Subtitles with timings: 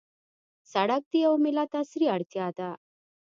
[0.71, 2.69] سړک د یوه ملت عصري اړتیا ده.